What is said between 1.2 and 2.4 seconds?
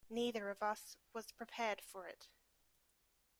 prepared for it.